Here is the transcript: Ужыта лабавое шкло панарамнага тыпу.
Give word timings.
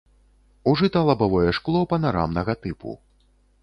Ужыта 0.71 1.03
лабавое 1.11 1.47
шкло 1.59 1.85
панарамнага 1.95 2.53
тыпу. 2.67 3.01